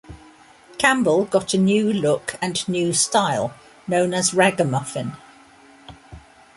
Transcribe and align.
Campbell 0.79 1.25
got 1.25 1.53
a 1.53 1.59
new 1.59 1.93
look 1.93 2.35
and 2.41 2.67
new 2.67 2.91
style, 2.91 3.53
known 3.87 4.15
as 4.15 4.31
raggamuffin. 4.31 5.15